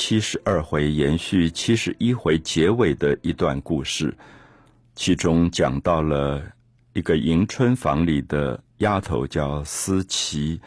[0.02, 4.16] 》七十二回延续七十一回结尾的一段故事，
[4.94, 6.42] 其中讲到了
[6.94, 10.58] 一个迎春房里的丫头叫思琪，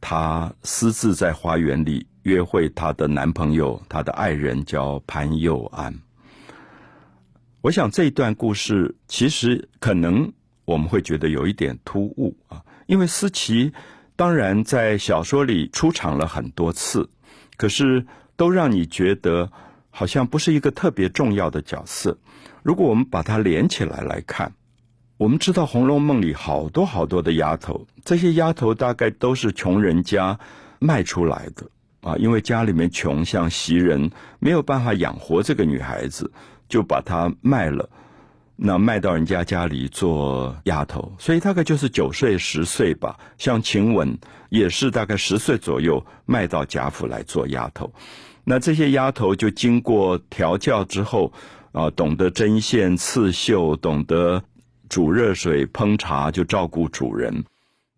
[0.00, 5.94] 她私自在花园里约会她的男朋友，她的爱人叫潘佑安。
[7.60, 10.32] 我想这一段故事其实可能
[10.64, 13.70] 我们会觉得有一点突兀啊，因为思琪。
[14.16, 17.08] 当然，在小说里出场了很多次，
[17.56, 18.04] 可是
[18.42, 19.52] 都让你觉得
[19.90, 22.18] 好像不是一个特别重要的角色。
[22.64, 24.52] 如果我们把它连起来来看，
[25.16, 30.40] 我们知道《红楼梦》里好多好多的丫头，这些丫头大概都是穷人家
[30.80, 31.70] 卖出来的
[32.00, 36.32] 啊，因为家里面穷，像袭人没有办法养活这个女孩子，
[36.68, 37.88] 就把她卖了。
[38.56, 43.20] 那卖到人家家里做丫头，所以大概就是九岁十岁吧。
[43.38, 44.18] 像晴雯
[44.50, 47.92] 也是大概十岁左右卖到贾府来做丫头。
[48.44, 51.32] 那这些丫头就经过调教之后，
[51.72, 54.42] 啊，懂得针线刺绣，懂得
[54.88, 57.44] 煮热水烹茶，就照顾主人。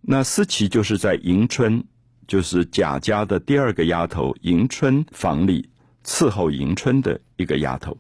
[0.03, 1.83] 那思琪就是在迎春，
[2.27, 5.69] 就是贾家的第二个丫头，迎春房里
[6.05, 7.97] 伺候迎春的一个丫头。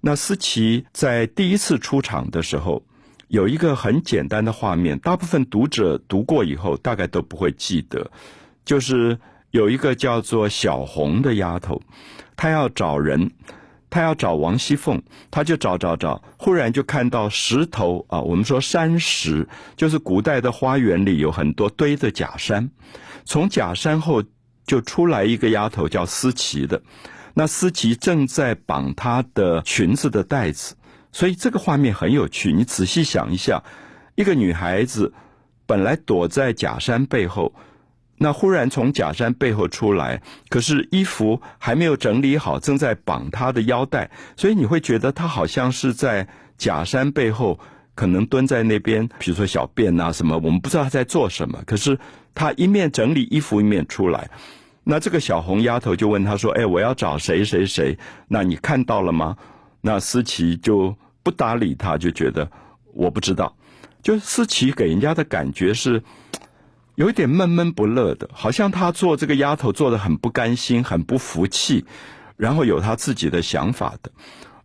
[0.00, 2.82] 那思琪在第一次出场的时候，
[3.28, 8.10] 有一个很简单的画面，大部分读者读过以后大概都不会记得，
[8.64, 9.18] 就是
[9.50, 11.80] 有一个叫做小红的丫头，
[12.36, 13.30] 她要找人，
[13.90, 22.70] 她要找王熙凤，她就找找找，忽然就看到石头啊，我们说山石，就是古代的花园里有很多堆的假山，
[23.24, 24.22] 从假山后
[24.66, 26.80] 就出来一个丫头叫思琪的。
[27.34, 30.76] 那思琪正在绑她的裙子的带子，
[31.10, 32.52] 所以这个画面很有趣。
[32.52, 33.62] 你仔细想一下，
[34.14, 35.12] 一个女孩子
[35.66, 37.52] 本来躲在假山背后，
[38.22, 40.20] 那忽然从假山背后出来，
[40.50, 47.58] 可是衣服还没有整理好，正在绑她的腰带，所以你会觉得她好像是在假山背后，
[47.94, 51.62] 可能蹲在那边，比如说小便啊什么，我们不知道她在做什么。
[51.64, 51.98] 可是
[52.34, 54.28] 她一面整理衣服，一面出来。
[54.84, 57.96] 那这个小红丫头就问他说：“哎，我要找谁谁谁？
[58.28, 59.36] 那你看到了吗？”
[59.80, 62.50] 那思琪就不搭理他，就觉得
[62.92, 63.56] 我不知道。
[64.02, 66.02] 就思琪给人家的感觉是
[67.00, 71.86] 有一点闷闷不乐的，好像他做这个丫头做的很不甘心，很不服气，
[72.36, 74.12] 然后有他自己的想法的。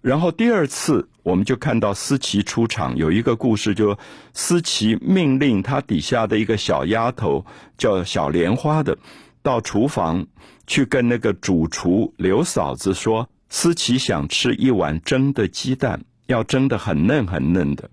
[0.01, 3.97] 然后第二次我们就看到思琪出场，有一个故事，就
[4.33, 7.45] 思琪命令他底下的一个小丫头
[7.77, 8.97] 叫小莲花的。
[9.41, 10.27] 到厨房
[10.67, 17.89] 去跟那个主厨刘嫂子说，思琪想吃一碗蒸的鸡蛋，要蒸的很嫩很嫩的。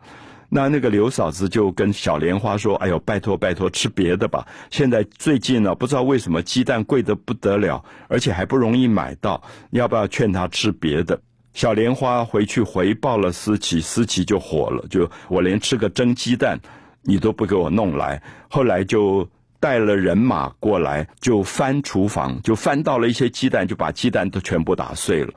[0.54, 4.46] 那那个刘嫂子就跟小莲花说：“哎呦，拜托拜托，吃别的吧。
[4.68, 9.42] 现在最近呢，不知道为什么鸡蛋贵的不得了，而且还不容易买到。
[9.70, 11.18] 要不要劝他吃别的？”
[11.54, 16.60] 小莲花回去回报了思琪，思琪就火了，就我连吃个蒸鸡蛋
[17.02, 18.22] 你都不给我弄来。
[18.50, 19.26] 后来就。
[19.62, 25.32] 带了人马过来，就翻厨房，就翻到了一些鸡蛋，就把鸡蛋都全部打碎了。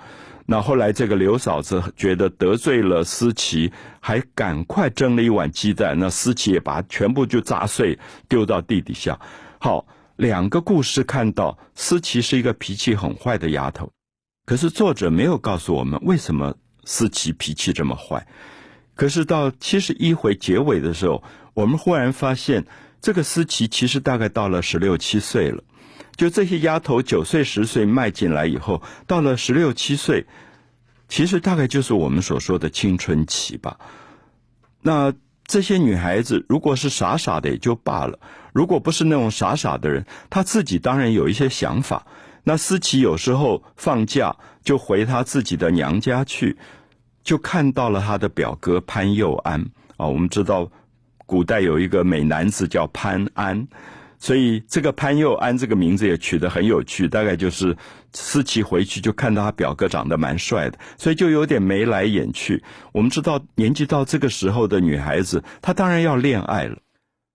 [0.46, 5.98] 那后来这个刘嫂子觉得得罪了思琪，还赶快蒸了一碗鸡蛋。
[5.98, 7.98] 那思琪也把全部就砸碎，
[8.30, 9.20] 丢到地底下。
[9.60, 9.86] 好，
[10.16, 13.92] 两个故事看到思琪是一个脾气很坏的丫头，
[14.46, 18.28] 可是作者没有告诉我们为什么思琪脾气这么坏。
[18.96, 21.24] 可是到七十一回结尾的时候，
[21.54, 22.66] 我们忽然发现。
[23.02, 25.64] 这个思琪其实大概到了十六七岁了，
[26.16, 30.26] 就这些丫头九岁十岁迈进来以后，到了十六七岁，
[31.08, 33.78] 其实大概就是我们所说的青春期吧。
[34.82, 35.14] 那
[35.46, 38.20] 这些女孩子如果是傻傻的也就罢了，
[38.54, 42.06] 如果不是那种傻傻的人，她自己当然有一些想法。
[42.44, 46.58] 那思琪有时候放假就回她自己的娘家去，
[47.24, 49.62] 就看到了她的表哥潘佑安
[49.98, 50.72] 啊，我们知道。
[51.28, 53.68] 古代有一个美男子叫潘安，
[54.20, 57.08] 所以这个潘佑安这个名字也取得很有趣。
[57.08, 57.76] 大概就是
[58.14, 62.64] 思琪回去就看到他表哥长得蛮帅的，所以就有点眉来眼去。
[62.92, 66.78] 我们知道年纪到这个时候的女孩子，她当然要恋爱了，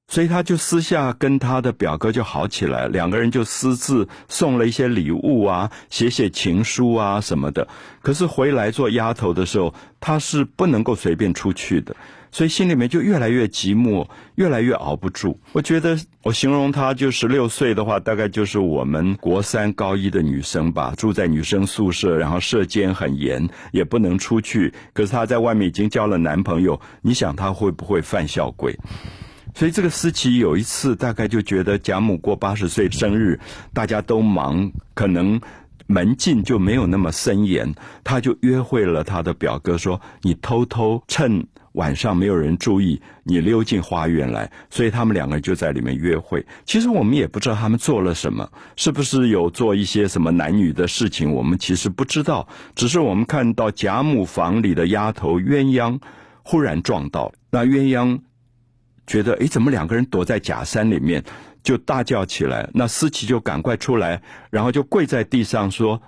[0.09, 7.69] 所以她就私下跟他的表哥就好起来，两个人就私自送了一些礼物啊，写写情书啊什么的。
[8.03, 11.95] 可是回来做丫头的时候，她是不能够随便出去的。
[12.33, 14.07] 所以心里面就越来越寂寞，
[14.37, 15.39] 越来越熬不住。
[15.53, 24.73] 我觉得我形容她就十六岁的话，大概就是我们国三高一的女生吧，住在女生宿舍，然后舍监很严，也不能出去。
[24.93, 28.79] 可是她在外面已经交了男朋友，你想她会不会犯小鬼？
[29.53, 33.41] 所以这个思琪有一次大概就觉得贾母过八十岁生日，
[33.75, 35.41] 大家都忙，可能
[35.91, 44.51] 门禁就没有那么森严，他就约会了他的表哥，说你偷偷趁晚上没有人注意，你溜进花园来。
[44.71, 46.47] 所以他们两个人就在里面约会。
[46.65, 52.47] 其实我们也不知道他们做了什么，是不是有做一些什么男女的事情，我们其实不知道。
[52.77, 55.99] 只是我们看到贾母房里的丫头鸳鸯
[56.45, 58.21] 忽然撞到，那鸳鸯。
[59.07, 61.21] 觉得哎，怎么两个人躲在假山里面，
[61.63, 62.69] 就大叫起来。
[62.75, 66.01] 那思琪就赶快出来，然后就跪在地上说：“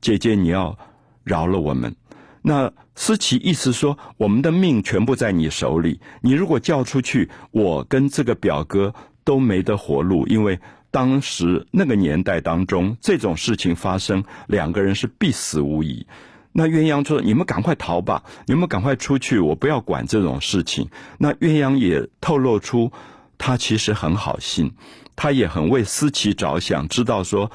[0.00, 0.78] 姐姐，你要
[1.24, 1.94] 饶了我们。”
[2.42, 8.94] 那思琪意思说：“我们的命全部在你手里，你如果叫出去，我跟这个表哥
[9.24, 10.26] 都没得活路。
[10.26, 10.58] 因为
[10.90, 16.06] 当时那个年代当中，这种事情发生，两个人是必死无疑。”
[16.50, 18.24] 那鸳鸯说：“你们赶快逃吧！
[18.46, 20.88] 你们赶快出去，我不要管这种事情。”
[21.18, 22.90] 那鸳鸯也透露出，
[23.38, 24.70] 他其实很好心，
[25.16, 27.50] 他也很为思琪着想，知道说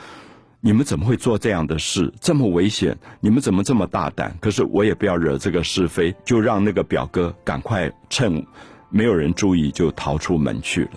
[0.61, 4.35] 你们怎么会做这样的事，这么危险，你们怎么这么大胆？
[4.39, 8.43] 可是我也不要惹这个是非，就让那个表哥赶快趁
[8.89, 10.91] 没有人注意就逃出门去了。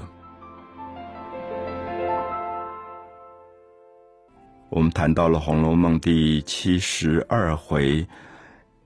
[4.69, 8.07] 我们谈到了《红楼梦》第七十二回，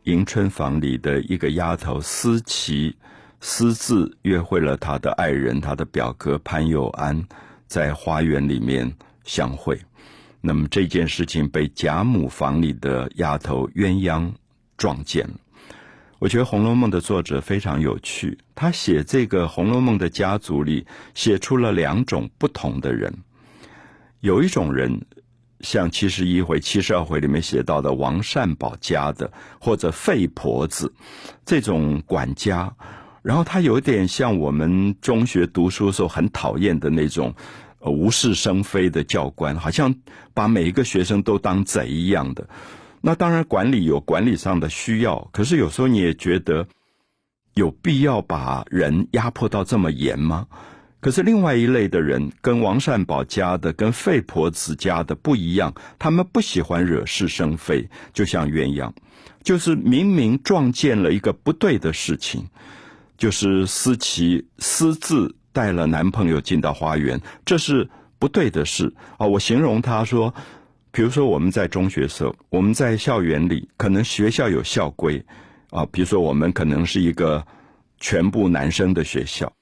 [0.05, 2.97] 迎春房里的一个丫头思琪
[3.41, 7.27] 私自约会了他的爱人，他的表哥潘佑安，
[7.67, 8.93] 在花园里面
[9.25, 9.81] 相会。
[10.41, 14.31] 那么这件事情被贾母房里的丫头鸳鸯
[14.77, 15.35] 撞见了。
[16.19, 23.13] 我觉得《红楼梦》的作者非常有趣，他写这个《红楼梦》的家族里，写出了两种不同的人，
[24.21, 25.01] 有一种人。
[25.63, 30.91] 像七十一回、七十二回里面写到的王善保家的，或者费婆子
[31.45, 32.75] 这种管家，
[33.23, 37.35] 然后他有点像我们中学读书时候很讨厌的那种
[37.81, 39.95] 无事生非的教官，好像
[40.35, 42.49] 把每一个学生都当贼一样的。
[43.01, 46.67] 那当然管理有管理上的需要，可是有时候你也觉得
[47.55, 50.47] 有必要把人压迫到这么严吗？
[51.01, 58.93] 可是另外一类的人跟王善保家的、跟费婆子家的不一样，他们不喜欢惹是生非，就像鸳鸯，
[59.43, 62.49] 就是明明撞见了一个不对的事情，
[63.21, 67.87] 就是思琪私自带了男朋友进到花园，这是
[68.19, 69.27] 不对的事啊！
[69.27, 70.35] 我形容他说，
[70.91, 75.23] 比如说我们在中学时候，我们在校园里，可能学校有校规
[75.69, 77.47] 啊，比如说我们可能是一个
[77.99, 79.53] 全部男生的学校。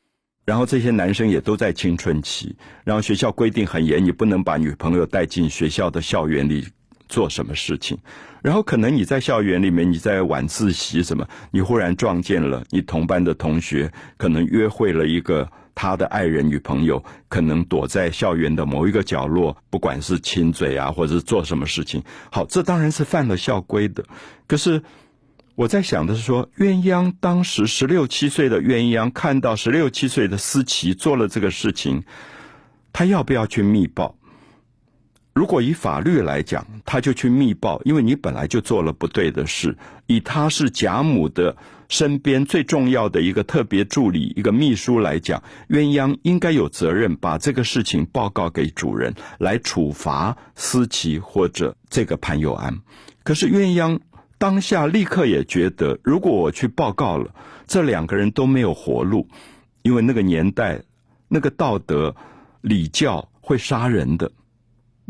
[0.44, 6.64] 然后这些男生也都在青春期，然后学校规定很严，你不能把女朋友带进学校的校园里
[7.08, 7.98] 做什么事情。
[8.42, 22.02] 然后可能你在校园里面，你在晚自习什么，你忽然撞见了你同班的同学，可能约会了一个他的爱人女朋友，可能躲在校园的某一个角落，不管是亲嘴啊，或者是做什么事情。
[22.30, 24.04] 好，这当然是犯了校规的，
[24.46, 24.82] 可是。
[25.58, 32.00] 我在想的是说，鸳鸯当时十六七岁的鸳鸯看到十六七岁的思琪做了这个事情，
[32.92, 34.14] 他要不要去密报？
[35.38, 39.78] 如果以法律来讲，他就去密报，因为你本来就做了不对的事。
[40.08, 41.56] 以他是贾母的
[41.88, 52.76] 身边最重要的一个特别助理、一个秘书来讲，鸳鸯应该有责任把这个事情报告给主人，来处罚思琪或者这个潘佑安。
[53.22, 54.00] 可是鸳鸯。
[54.38, 57.34] 当下立刻也觉得，如果我去报告了，
[57.66, 59.26] 这两个人都没有活路，
[59.82, 60.80] 因为那个年代，
[61.26, 62.14] 那个道德
[62.60, 64.30] 礼教会杀人的，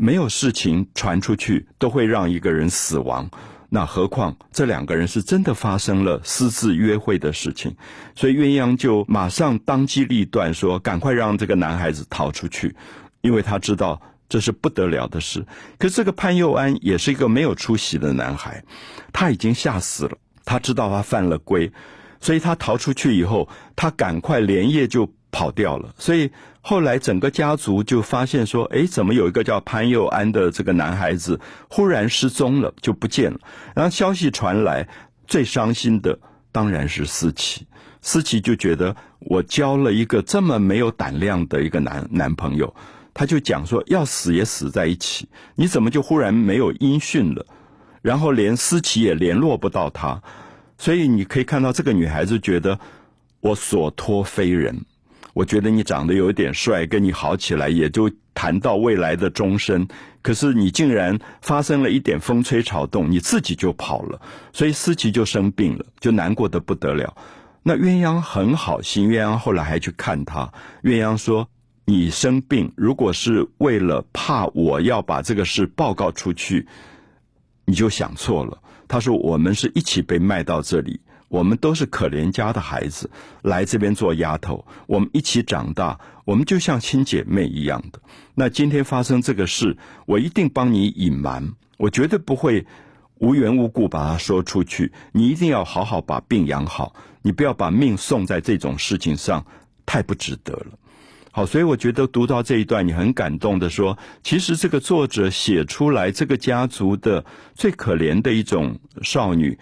[0.01, 3.29] 没有事情传出去都会让一个人死亡，
[3.67, 7.75] 那何况这两个人是真的发生了私自约会的事情，
[8.15, 12.73] 所以鸳鸯就马上当机立断说：“赶快让这个男孩子逃出去，
[13.19, 15.43] 因为他知道。”这是不得了的事。
[15.79, 18.63] 可是这个潘佑安也是一个没有出息的男孩，
[19.11, 20.15] 他已经吓死了。
[20.45, 21.71] 他知道他犯了规，
[22.21, 25.93] 所以他逃出去以后，他赶快连夜就跑掉了。
[25.97, 26.31] 所以
[26.61, 33.39] 后来整个家族就发现说：“哎，怎么有一个叫潘佑安的这个男孩子忽然失踪了，就不见了？”
[33.75, 34.87] 然后消息传来，
[35.27, 36.17] 最伤心的
[36.51, 37.65] 当然是思琪。
[38.01, 42.73] 思琪就觉得我交了一个这么没有胆量的一个男男朋友。
[43.11, 47.45] 他就讲说要死也死在一起，你怎么就忽然没有音讯了？
[48.01, 50.21] 然后连思琪也联络不到他，
[50.77, 52.79] 所以你可以看到这个女孩子觉得
[53.41, 54.85] 我所托非人。
[55.33, 59.87] 我觉得你长得有点帅，跟你好起来也就谈到未来的终身。
[60.21, 64.21] 可是你竟然发生了一点风吹草动，你自己就跑了，
[64.51, 67.15] 所以思琪就生病了，就难过的不得了。
[67.63, 70.51] 那鸳鸯很好心，鸳鸯后来还去看他。
[70.83, 71.47] 鸳鸯说
[71.85, 76.67] ：“你生病，如果是为了怕我要把这个事报告出去，
[77.65, 83.09] 你就想错了。”他说：“我们是一起被卖到这里，我们都是可怜家的孩子，
[83.43, 88.01] 来这边做丫头，我们一起长大，我们就像亲姐妹一样的。
[88.35, 92.65] 那今天发生这个事，我一定帮你隐瞒，我绝对不会。”
[93.19, 99.45] 无缘无故把它说出去，你一定要好好把病养好，你不要把命送在这种事情上，
[99.85, 100.67] 太不值得了。
[101.29, 109.59] 好，所以我觉得读到这一段，你很感动的说，其实这个作者写出来这个家族的最可怜的一种少女，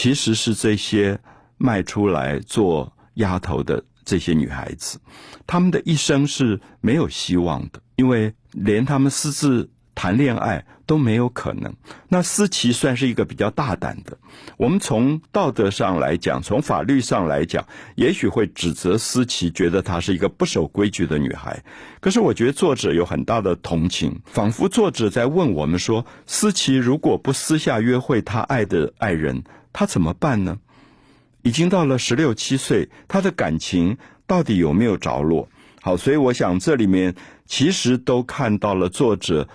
[0.00, 1.20] 其实是这些
[1.58, 4.98] 卖出来做丫头的这些女孩子，
[5.46, 9.68] 她们的一生是没有希望的，因为连她们私自。
[9.92, 11.70] 谈恋爱都没有可能。
[12.08, 14.16] 那思琪算是一个比较大胆的。
[14.56, 17.62] 我们从道德上来讲，从法律上来讲，
[17.96, 21.62] 也许会指责思琪，觉得她是一个不守规矩的女孩。
[22.00, 29.42] 可是我觉得作者有很大的同情，仿佛作者在问我们说：思琪如果不私下约会她爱的爱人，
[29.72, 30.58] 他怎么办呢？
[31.42, 33.96] 已经到了十六七岁，他的感情
[34.26, 35.48] 到底有没有着落？
[35.80, 37.14] 好，所以我想这里面
[37.46, 39.48] 其实都看到了作者。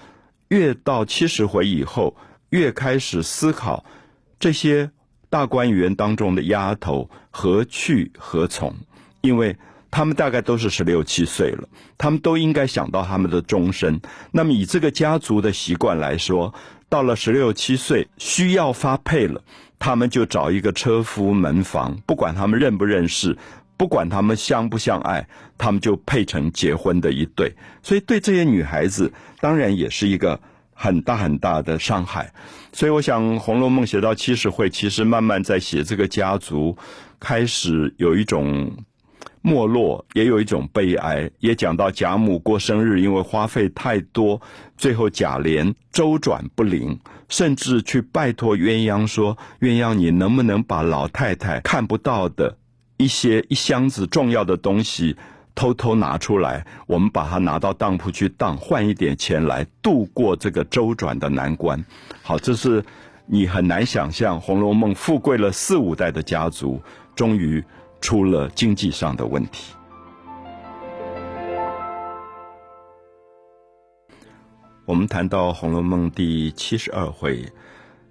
[0.50, 2.15] 越到七十回以后，
[2.50, 3.84] 越开始思考
[4.39, 4.89] 这些
[5.27, 8.74] 大观园当中的丫头何去何从，
[9.22, 9.57] 因为
[9.89, 11.67] 他们大概都是十六七岁了，
[11.98, 14.00] 他们都应该想到他们的终身。
[14.31, 16.53] 那么以这个家族的习惯来说，
[16.88, 19.43] 到了十六七岁需要发配了，
[19.79, 23.38] 他们就找一个车夫门房，不管他们认不认识。
[23.77, 25.27] 不管他们相不相爱，
[25.58, 27.51] 他们就配成结婚的一对，
[27.84, 30.39] 所以对这些女孩子当然也是一个
[30.74, 32.32] 很大很大的伤害。
[32.72, 36.77] 所以我想，《红楼梦》写到七十回，其实慢慢在写这个家族
[37.20, 38.72] 开始有一种
[39.45, 44.41] 没落，也有一种悲哀，也讲到贾母过生日，因为花费太多，
[44.75, 46.99] 最后贾琏周转不灵，
[47.29, 52.57] 甚至去拜托鸳鸯说：“鸳鸯，你能不能把老太太看不到的？”
[52.97, 55.15] 一些一箱子重要的东西
[55.53, 61.85] 偷偷拿出来，我们把它拿到当铺去当，换一点钱来度过这个周转的难关。
[62.23, 62.83] 好，这是
[63.27, 66.81] 你很难想象，《红楼梦》富贵了四五代的家族，
[67.15, 67.63] 终于
[68.05, 69.74] 出了经济上的问题。
[74.85, 77.43] 我们谈到《红楼梦》第七十二回，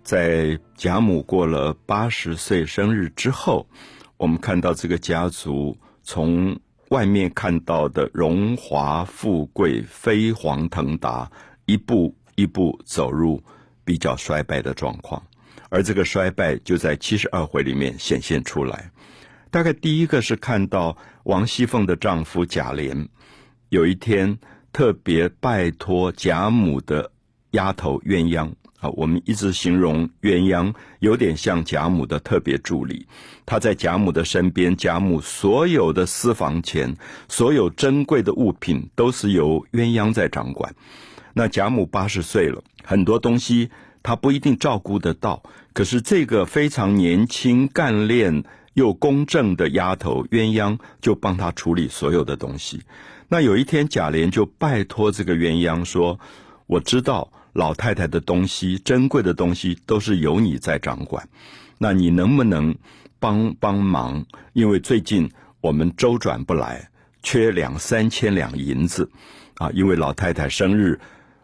[0.02, 3.68] 在贾母过了八十岁生日之后。
[4.16, 6.58] 我们看到这个家族从
[6.88, 11.30] 外面看到的荣华富贵、飞黄腾达，
[11.66, 13.40] 一步一步走入
[13.84, 15.22] 比较衰败的状况，
[15.68, 18.90] 而这个衰败就在七十二回里面显现出来。
[19.54, 23.06] 大概第一个是看到王熙凤的丈夫贾琏，
[23.68, 24.37] 有一天
[24.73, 27.12] 特别拜托贾母的
[27.52, 28.50] 丫头鸳鸯。
[28.80, 33.06] 啊，我们一直形容鸳鸯有点像贾母的特别助理，
[33.46, 36.96] 她在贾母的身边，贾母所有的私房钱、
[37.28, 40.75] 所有珍贵的物品都是由鸳鸯在掌管。
[41.32, 43.70] 那贾母八十岁了，很多东西
[44.02, 45.40] 她不一定照顾得到，
[45.73, 48.42] 可是这个非常年轻、干练
[48.74, 52.82] 又公正的丫头鸳鸯就帮她处理所有的东西。
[53.28, 56.20] 那有一天，贾琏就拜托这个鸳鸯说
[56.68, 61.28] ：“我知道。”老太太的东西，珍贵的东西都是由你在掌管，
[61.78, 62.74] 那你能不能
[63.20, 64.26] 帮帮忙？
[64.54, 66.90] 因为最近我们周转不来，
[67.22, 69.08] 缺两三千两银子，
[69.58, 70.98] 啊，因为老太太生日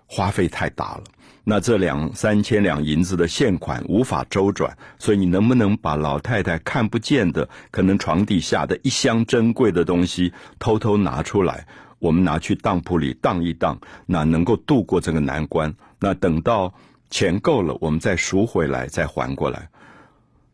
[0.07, 1.05] 花费太大了，
[1.45, 11.67] 那这两三千两银子的现款无法周转，所以你能不能把老太太看不见的，可能床底下的一箱珍贵的东西偷偷拿出来？
[11.99, 15.75] 我们拿去当铺里当一当，那能够度过这个难关。
[15.99, 16.73] 那等到
[17.11, 19.69] 钱够了，我们再赎回来，再还过来。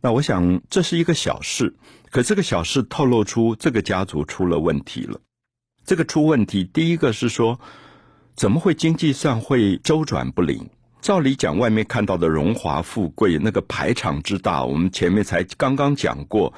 [0.01, 1.75] 那我想这是一个小事，
[2.11, 5.21] 可这个小事透露出这个家族出了问题了。
[5.85, 7.61] 这个出问题，第一个是说，
[8.35, 10.69] 怎么会经济上会周转不灵？
[11.07, 16.53] 照理讲，外面看到的荣华富贵，那个排场之大，我们前面才刚刚讲过。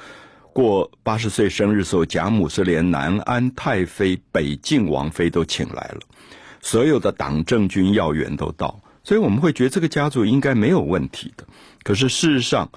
[0.51, 5.99] 过八十岁生日时候，贾母是连南安太妃、北静王妃都请来了，
[6.61, 11.45] 所有的党政军要员都到，所以我们会觉得这个家族应该没有问题的。
[11.83, 12.67] 可是事实上，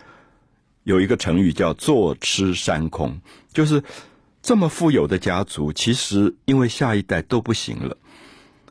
[0.85, 3.19] 有一个成语叫“坐吃山空”，
[3.55, 3.83] 就是
[4.43, 7.97] 这么富有的家族，其实因为下一代都不行了，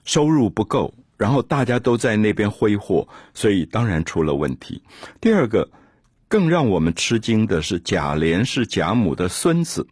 [0.06, 4.82] 收入不够，然后大家都在那边挥霍，所以当然出了问题。
[5.22, 5.70] 第二个。
[6.32, 9.86] 更让我们吃惊的是，贾琏是贾母的孙子，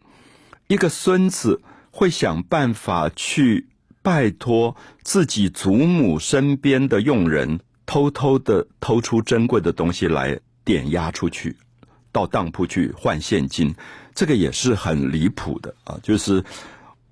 [0.68, 1.60] 一个孙子
[1.90, 3.66] 会想办法去
[4.00, 11.54] 拜托自己祖母身边的佣人，偷偷的偷出珍贵的东西来点押出去，
[12.10, 13.74] 到当铺去换现金，
[14.14, 16.00] 这个也是很离谱的啊！
[16.02, 16.42] 就是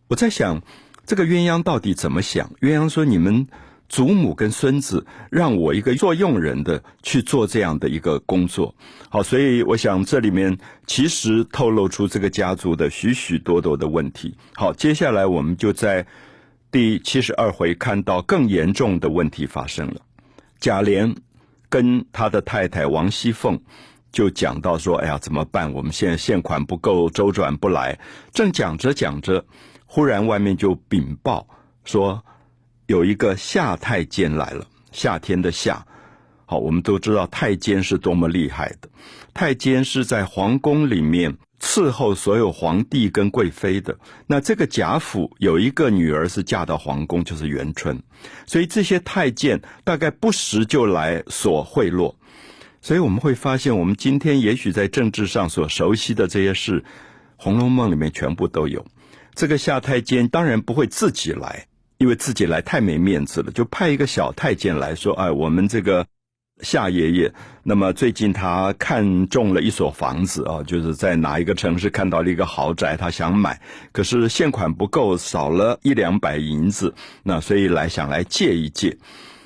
[0.09, 0.63] 我在想，
[1.05, 2.51] 这个鸳鸯到底怎么想？
[2.63, 3.47] 鸳鸯说：“你们。”
[3.89, 8.75] 祖母跟孙子让我一个做佣人的去做这样的一个工作，
[9.09, 14.37] 好，所以我想这里面其实透露出这个家族的许许多多的问题。
[14.55, 16.07] 好，接下来我们就在
[16.71, 20.03] 第七十二回看到更严重的问题发生了。
[20.61, 21.17] 贾琏
[21.71, 23.59] 跟他的太太王熙凤
[24.13, 25.73] 就讲到说：“哎呀，怎么办？
[25.73, 27.99] 我们现在现款不够，周转不来。”
[28.35, 29.47] 正讲着讲着，
[29.87, 31.49] 忽然外面就禀报
[31.87, 32.23] 说。
[32.89, 35.87] 有一个夏太监来了，夏天的夏，
[36.47, 38.89] 好，我们都知道太监是多么厉害的。
[39.35, 43.95] 太监是在皇宫里面伺候所有皇帝跟贵妃的。
[44.27, 48.03] 那这个贾府有一个女儿是嫁到皇宫，就是元春，
[48.47, 52.15] 所以这些太监大概不时就来索贿赂。
[52.81, 56.81] 所以我们会发现，我们今天也许在政治上所熟悉的这些事，
[57.37, 58.83] 《红楼梦》里面全部都有。
[59.35, 61.67] 这个夏太监当然不会自己来。
[61.99, 66.07] 因为自己来太没面子了，就派一个小太监来说：“哎，我们这个
[66.61, 67.33] 夏爷爷，
[67.65, 78.97] 那么最近他看中了一所房子啊，就是在哪一个城市看到了一个豪宅，他想买，可是现款不够，少了一两百银子，那所以来想来借一借。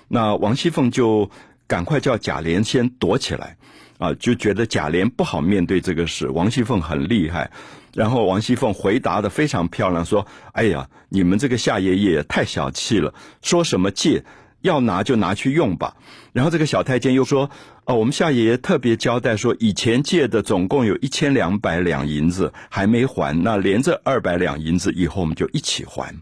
[0.08, 1.30] 那王熙凤就
[1.66, 3.56] 赶快叫贾琏先躲起来，
[3.96, 7.50] 啊，就觉得贾琏不好面对这个事，王熙凤很厉害。”
[7.94, 14.24] 然后王熙凤回答的非常漂亮，说：“哎呀，你们这个夏爷爷太小气了，说什么借
[14.62, 15.94] 要拿就拿去用吧。”
[16.32, 17.50] 然后这个小太监又说
[17.84, 26.14] ：“哦，我们夏爷爷特别交代说，以前借的总共有一千两百两银子还没还，那连着二百两银子以后我们就一起还。”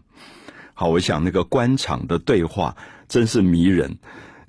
[0.75, 2.75] 好，我想那个官场的对话
[3.07, 3.97] 真是迷人。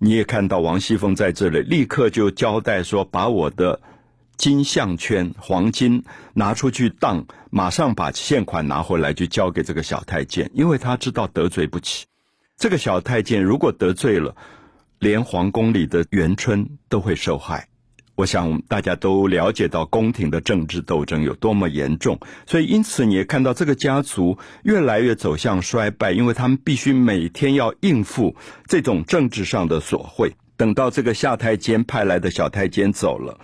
[0.00, 3.80] 你也看到王熙凤在这里立刻就交代说：“把我的。”
[4.42, 6.02] 金项圈、黄金
[6.34, 12.06] 拿出去当，马上把现款拿回来，就交给这个小太监，因为他知道得罪不起。
[12.56, 14.34] 这个小太监如果得罪了，
[14.98, 17.68] 连皇宫里的元春都会受害。
[18.16, 28.34] 我想大家都了解到宫廷的政治斗争有多么严重，所以因此你也看到这个家族越来越走向衰败，因为他们必须每天要应付
[28.66, 30.32] 这种政治上的索贿。
[30.56, 33.38] 等到这个下太监派来的小太监走了。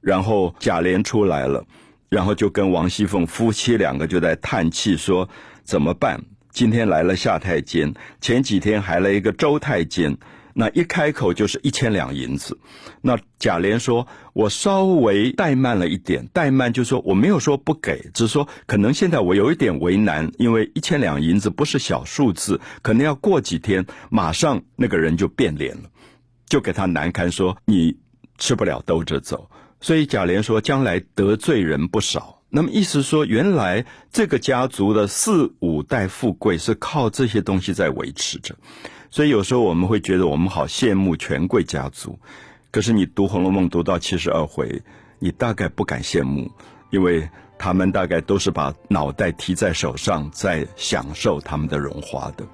[0.00, 1.64] 然后贾琏出来了，
[2.08, 5.28] 然后就跟王熙凤夫妻两个就在叹气说
[5.62, 6.20] ：“怎么办？
[6.50, 10.16] 今天来了夏太监，前几天还来一个周太监，
[10.54, 12.58] 那一开口就是一千两银子。”
[13.02, 25.82] 那贾琏说：“我稍微怠慢了一点，怠慢就说我没有说不给，只说可能现在我有一点为难，因为一千两银子不是小数字，可能要过几天，马上那个人就变脸了，
[26.46, 27.96] 就给他难堪，说你
[28.38, 29.48] 吃不了兜着走。”
[29.80, 38.56] 所以贾琏说：“将来得罪人不少。”那么意思说，原来这个家族的四五代富贵是靠这些东西在维持着。
[39.08, 42.18] 所以有时候我们会觉得我们好羡慕权贵家族，
[42.70, 44.82] 可是你读《红楼梦》读到七十二回，
[45.18, 46.50] 你大概不敢羡慕，
[46.90, 52.44] 因为他们大概都是把脑袋提在手上，在享受他们的荣华的。